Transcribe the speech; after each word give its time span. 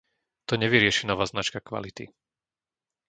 To 0.45 0.55
nevyrieši 0.57 1.05
nová 1.07 1.25
značka 1.29 1.59
kvality. 1.61 2.05